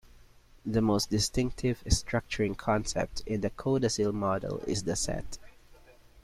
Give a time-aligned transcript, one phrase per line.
[0.65, 5.37] The most distinctive structuring concept in the Codasyl model is the set.